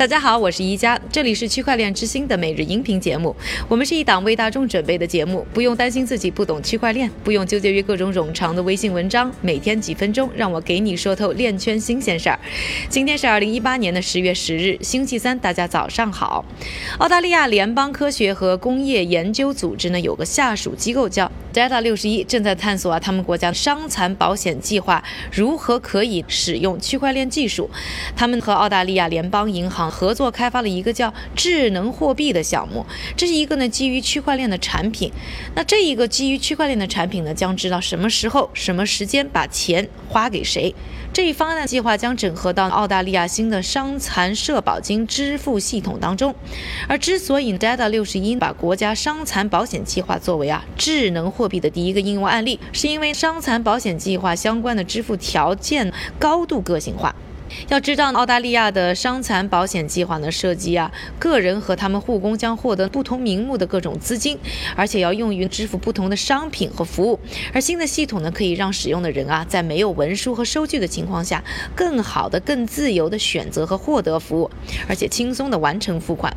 [0.00, 3.36] 大家好，我是宜佳，这里是区块链之星的每日音频节目。
[3.68, 12.40] 我们是一档为大众准备的节目，不用担心自己不懂区块链，不用纠结于各种冗长的微信文章，每天几分钟，让我给你说透链圈新鲜事儿。
[12.88, 16.46] 今天是二零一八年的十月十日，星期三，大家早上好。
[16.96, 27.68] 澳大利亚联邦科学和工业研究组织呢，有个下属机构叫 Data 六十一，正在探索啊，他们国家伤残保险计划如何可以使用区块链技术。
[28.16, 29.89] 他们和澳大利亚联邦银行。
[29.90, 32.86] 合作开发了一个叫智能货币的项目，
[33.16, 35.10] 这是一个呢基于区块链的产品。
[35.54, 40.74] 那这一个基于区块链的产品呢，将知道什么时候、什么时间把钱花给谁。
[41.12, 46.32] 这一方案计划将整合到澳大利亚新的伤残社保金支付系统当中。
[46.86, 57.12] 而之所以 Data 六十一把国家伤残保险计划作为啊智能货币的第一个应用案例，是因为伤残保险计划相关的支付条件高度个性化。
[57.68, 64.38] 要知道，澳大利亚的伤残保险计划呢，涉及啊个人和他们护工将获得不同名目的各种资金，
[64.76, 67.18] 而且要用于支付不同的商品和服务。
[67.52, 71.42] 而新的系统呢，可以让使用的人啊，在没有文书和收据的情况下，
[71.74, 74.50] 更好的、更自由的选择和获得服务，
[74.88, 76.34] 而且轻松的完成付款。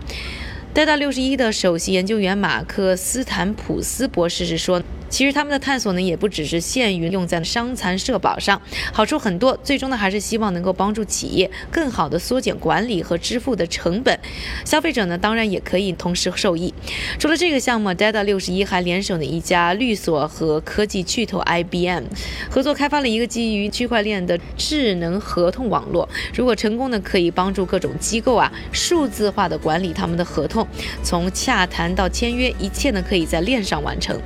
[0.73, 4.81] Data 六十一的首席研究员马克斯坦普斯博士是说。
[5.13, 8.59] 其实他们的探索呢，也不只是限于用在了伤残社保上，
[8.91, 9.55] 好处很多。
[9.63, 14.19] 最终呢，还是希望能够帮助企业更好的缩减管理和支付的成本，
[14.65, 16.73] 消费者呢，当然也可以同时受益。
[17.19, 22.05] 除了这个项目，Data 六十一还联手了一家律所和科技巨头 IBM
[22.49, 26.09] 合作开发了一个基于区块链的智能合同网络。
[26.35, 30.67] 如果成功呢，可以帮助各种机构啊数字化的管理他们的合同，
[31.03, 34.19] 从洽谈到签约，一切呢可以在链上完成。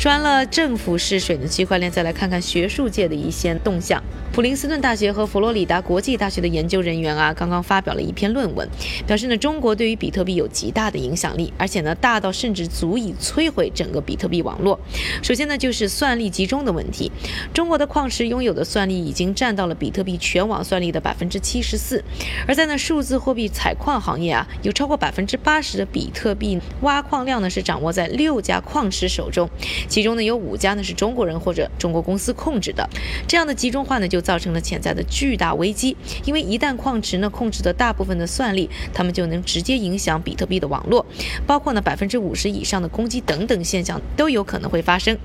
[0.00, 4.02] 穿了政府试水的区块链，再来看看学术界的一些动向。
[4.40, 8.66] 普林斯顿大学和佛罗里达国际大学的研究人员啊，刚刚发表了一篇论文，
[9.06, 14.80] 表示呢，中国对于比特币有极大的影响力，而且呢，大到甚至足以摧毁整个比特币网络。
[15.22, 17.12] 首先呢，就是算力集中的问题。
[17.52, 22.02] 中国的矿池拥有的算力已经占到了比特币全网算力的百分之七十四，
[22.48, 29.50] 而在那数字货币采矿行业啊，有超过百分之八十的比特币挖矿量呢是掌握在六家矿池手中，
[29.86, 32.88] 其中呢有五家呢是中国人或者中国公司控制的。
[33.28, 34.18] 这样的集中化呢就。
[34.30, 41.04] 造成了潜在的巨大危机，因为一旦矿池呢控制的大部分的算力，他们就能直接影响比特币的网络，
[41.44, 45.18] 包括呢百分之五十以上的攻击等等现象都有可能会发生。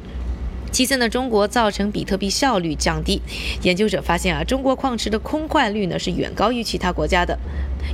[0.75, 3.22] 其次呢，中国造成比特币效率降低，
[3.62, 7.40] 研究者发现啊，中国矿池的空坏率呢是远高于其他国家的。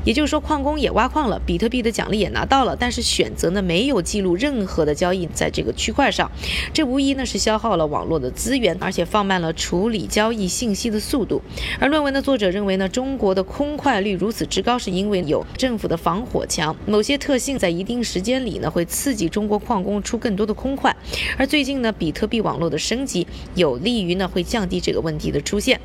[0.05, 6.31] 也就是说，矿工也挖矿了，比特币的奖励也拿到了，但是选择呢没有记录任何的交易在这个区块上，
[6.73, 11.41] 这无疑呢是消耗了网络的资源，而且放慢了处理交易信息的速度。
[11.77, 20.95] 而论文的作者认为呢，中国的空块率如此之高，是因为有政府的防火墙，某些特性在一定时间里呢会刺激中国矿工出更多的空块。
[21.37, 25.79] 而最近呢，比特币网络的升级有利于呢会降低这个问题的出现。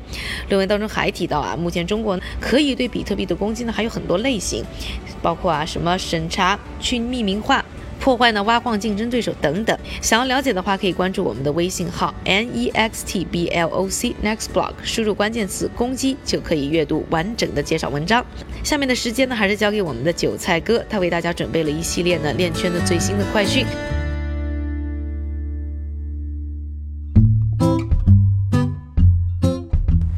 [0.49, 4.01] 论文当中还提到啊，目前中国可以对比特币的攻击呢还有很。
[4.07, 4.63] 多类型，
[5.21, 7.65] 包括啊什么审查、去匿名化、
[7.99, 9.77] 破坏呢挖矿竞争对手等等。
[10.01, 18.25] 想要了解的话，可以关注我们的微信号 n e x t b l o c next blog，输入关键词“攻击”就可以阅读完整的介绍文章。
[18.63, 23.65] 下面的时间呢，还是交给我们的韭菜哥，他为大家准备了一系列呢链圈的最新的快讯。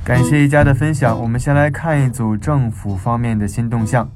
[0.09, 4.09] 感谢一家的分享，我们先来看一组政府方面的新动向。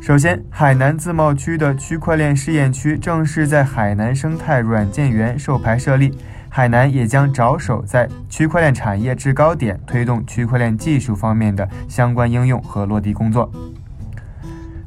[0.00, 6.16] 首先，海南自贸区的区块链试验区正式在海南生态软件园授牌设立，
[6.48, 13.50] 海南也将着手在区块链产业制高点推动区块链技术方面的相关应用和落地工作。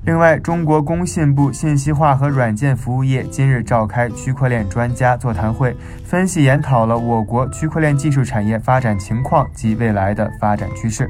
[0.04, 11.08] 另外，中国工信部信息化和软件服务业今日召开区块链专家座谈会，分析研讨了我国区块链技术产业发展情况及未来的发展趋势。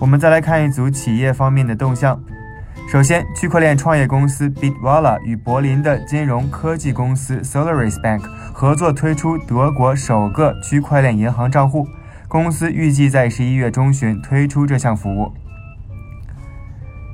[0.00, 2.18] 我们再来看一组企业方面的动向。
[2.90, 8.22] 首先，区块链创业公司 Bitwala 与柏林的金融科技公司 Solaris Bank
[8.54, 11.86] 合作推出德国首个区块链银行账户，
[12.28, 15.30] 公司预计在十一月中旬推出这项服务。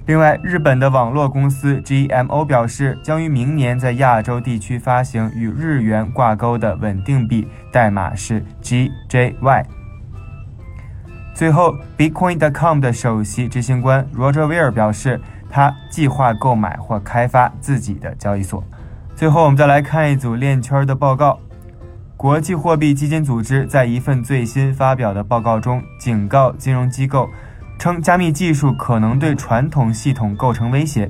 [0.08, 9.66] 另外，日本的网络公司 GMO 表示，将于明年在亚洲地区发行与日元挂钩的稳定币，代码是 GJY。
[11.34, 15.20] 最后，Bitcoin.com 的首席执行官 Roger Ver 表示，
[15.50, 18.64] 他计划购买或开发自己的交易所。
[19.14, 21.38] 最后，我们再来看一组链圈的报告。
[22.16, 27.28] 国际货币基金组织在一份最新发表的报告中警告金融机构。
[27.78, 31.08] 称加密技术可能对传统系统构成威胁，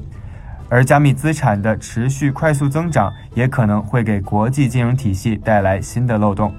[0.68, 6.54] 而加密资产的持续快速增长也可能会给国际金融体系带来新的漏洞。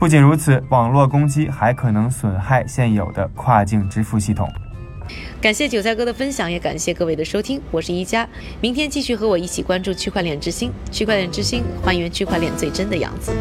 [0.00, 4.48] 不仅如此，网络攻击还可能损害现有的跨境支付系统。
[5.40, 7.60] 感谢韭菜哥的分享，也感谢各位的收听。
[7.70, 8.26] 我是一加，
[8.60, 10.72] 明天继续和我一起关注区块链之星。
[10.90, 13.32] 区块链之星，还原区块链最真的样子。